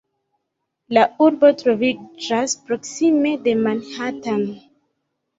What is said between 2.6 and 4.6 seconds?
proksime de Manhattan.